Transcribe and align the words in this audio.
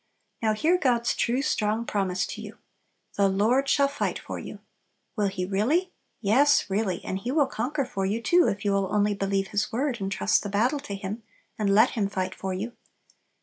Now 0.41 0.53
hear 0.55 0.79
God's 0.79 1.13
true, 1.15 1.43
strong 1.43 1.85
promise 1.85 2.25
to 2.25 2.41
you. 2.41 2.57
"The 3.17 3.27
Lord 3.27 3.69
shall 3.69 3.87
fight 3.87 4.17
for 4.17 4.39
you!" 4.39 4.57
"Will 5.15 5.27
He 5.27 5.45
really?" 5.45 5.91
Yes, 6.21 6.67
really, 6.71 7.05
and 7.05 7.19
He 7.19 7.31
will 7.31 7.45
conquer 7.45 7.85
for 7.85 8.03
you 8.03 8.19
too, 8.19 8.47
if 8.47 8.65
you 8.65 8.71
will 8.71 8.91
only 8.91 9.13
believe 9.13 9.49
His 9.49 9.71
Word 9.71 10.01
and 10.01 10.11
trust 10.11 10.41
the 10.41 10.49
battle 10.49 10.79
to 10.79 10.95
Him, 10.95 11.21
and 11.59 11.69
let 11.69 11.91
Him 11.91 12.09
fight 12.09 12.33
for 12.33 12.51
you. 12.51 12.73